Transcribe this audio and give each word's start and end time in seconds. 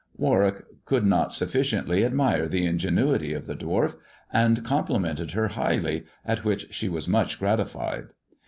Warwick 0.17 0.63
could 0.85 1.05
not 1.05 1.31
sufficiently 1.31 2.03
admire 2.03 2.47
the 2.47 2.65
ingenuity 2.65 3.33
of 3.33 3.45
the 3.45 3.53
dwarf, 3.53 3.97
and 4.33 4.65
complimented 4.65 5.33
her 5.33 5.49
highly, 5.49 6.05
at 6.25 6.43
which 6.43 6.73
she 6.73 6.89
was 6.89 7.07
much 7.07 7.37
gratified. 7.37 8.07